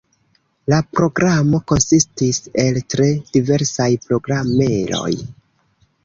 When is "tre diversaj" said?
2.93-3.87